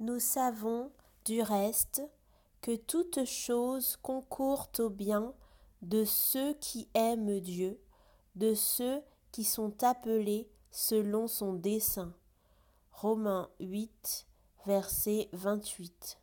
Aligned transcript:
Nous 0.00 0.18
savons, 0.18 0.90
du 1.26 1.42
reste, 1.42 2.00
que 2.62 2.74
toute 2.74 3.26
chose 3.26 3.98
concourt 3.98 4.70
au 4.78 4.88
bien 4.88 5.34
de 5.82 6.06
ceux 6.06 6.54
qui 6.54 6.88
aiment 6.94 7.38
Dieu, 7.40 7.78
de 8.34 8.54
ceux 8.54 9.02
qui 9.30 9.44
sont 9.44 9.84
appelés 9.84 10.48
selon 10.70 11.26
son 11.26 11.52
dessein. 11.52 12.14
Romains 12.92 13.50
8, 13.60 14.26
verset 14.64 15.28
28. 15.34 16.18